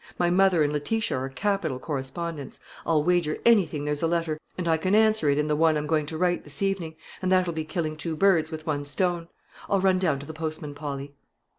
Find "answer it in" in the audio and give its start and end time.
4.95-5.45